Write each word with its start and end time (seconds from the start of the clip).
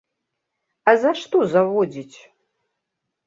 А 0.93 0.95
за 1.01 1.11
што 1.19 1.37
заводзіць? 1.53 2.17